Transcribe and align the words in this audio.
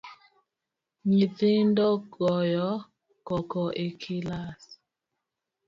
Nyithindo 1.13 1.85
goyo 2.13 2.69
koko 3.27 3.61
e 3.85 3.87
kilas 4.01 4.63